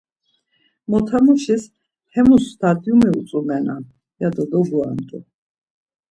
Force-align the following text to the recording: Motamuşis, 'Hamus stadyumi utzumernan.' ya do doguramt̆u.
Motamuşis, 0.89 1.63
'Hamus 1.73 2.43
stadyumi 2.53 3.07
utzumernan.' 3.19 3.85
ya 4.21 4.29
do 4.35 4.43
doguramt̆u. 4.51 5.17